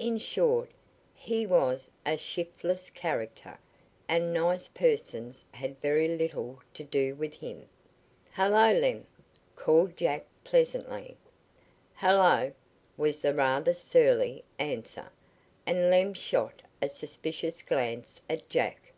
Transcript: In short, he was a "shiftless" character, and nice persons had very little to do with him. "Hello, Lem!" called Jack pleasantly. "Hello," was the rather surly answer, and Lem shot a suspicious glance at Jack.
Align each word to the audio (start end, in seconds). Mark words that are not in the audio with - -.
In 0.00 0.18
short, 0.18 0.68
he 1.14 1.46
was 1.46 1.88
a 2.04 2.16
"shiftless" 2.18 2.90
character, 2.90 3.56
and 4.08 4.32
nice 4.34 4.66
persons 4.66 5.46
had 5.52 5.80
very 5.80 6.08
little 6.08 6.60
to 6.74 6.82
do 6.82 7.14
with 7.14 7.34
him. 7.34 7.68
"Hello, 8.32 8.72
Lem!" 8.72 9.06
called 9.54 9.96
Jack 9.96 10.24
pleasantly. 10.42 11.16
"Hello," 11.94 12.50
was 12.96 13.22
the 13.22 13.32
rather 13.32 13.72
surly 13.72 14.42
answer, 14.58 15.12
and 15.64 15.88
Lem 15.88 16.14
shot 16.14 16.62
a 16.82 16.88
suspicious 16.88 17.62
glance 17.62 18.20
at 18.28 18.48
Jack. 18.48 18.92